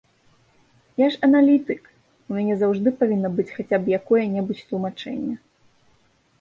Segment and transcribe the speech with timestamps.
[1.01, 1.83] Я ж аналітык,
[2.33, 5.35] у мяне заўжды павінна быць хаця б якое-небудзь тлумачэнне.